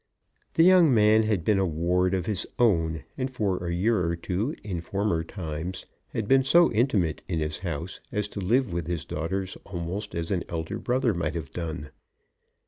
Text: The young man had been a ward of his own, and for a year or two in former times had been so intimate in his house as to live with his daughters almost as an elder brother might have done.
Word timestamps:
The 0.55 0.63
young 0.63 0.91
man 0.91 1.21
had 1.21 1.43
been 1.43 1.59
a 1.59 1.65
ward 1.67 2.15
of 2.15 2.25
his 2.25 2.47
own, 2.57 3.03
and 3.19 3.31
for 3.31 3.63
a 3.63 3.71
year 3.71 4.03
or 4.03 4.15
two 4.15 4.55
in 4.63 4.81
former 4.81 5.23
times 5.23 5.85
had 6.07 6.27
been 6.27 6.43
so 6.43 6.71
intimate 6.71 7.21
in 7.27 7.37
his 7.37 7.59
house 7.59 7.99
as 8.11 8.27
to 8.29 8.39
live 8.39 8.73
with 8.73 8.87
his 8.87 9.05
daughters 9.05 9.57
almost 9.63 10.15
as 10.15 10.31
an 10.31 10.41
elder 10.49 10.79
brother 10.79 11.13
might 11.13 11.35
have 11.35 11.51
done. 11.51 11.91